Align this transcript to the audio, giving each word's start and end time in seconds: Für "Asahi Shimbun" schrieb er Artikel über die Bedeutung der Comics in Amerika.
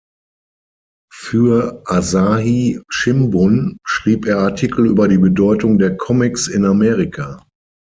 Für 1.13 1.83
"Asahi 1.85 2.81
Shimbun" 2.89 3.77
schrieb 3.85 4.25
er 4.25 4.39
Artikel 4.39 4.87
über 4.87 5.07
die 5.07 5.19
Bedeutung 5.19 5.77
der 5.77 5.95
Comics 5.95 6.47
in 6.47 6.65
Amerika. 6.65 7.45